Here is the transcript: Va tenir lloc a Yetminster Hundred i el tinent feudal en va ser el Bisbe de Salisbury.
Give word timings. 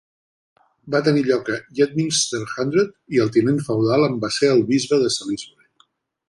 Va 0.93 1.01
tenir 1.07 1.21
lloc 1.27 1.51
a 1.55 1.57
Yetminster 1.79 2.39
Hundred 2.53 2.95
i 3.19 3.21
el 3.27 3.31
tinent 3.37 3.61
feudal 3.69 4.07
en 4.09 4.17
va 4.25 4.33
ser 4.39 4.51
el 4.55 4.65
Bisbe 4.73 5.01
de 5.05 5.13
Salisbury. 5.19 5.89